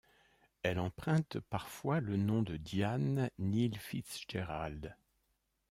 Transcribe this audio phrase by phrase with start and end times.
[0.63, 4.95] Elle emprunte parfois le nom de Diane Neal-Fitzgerald.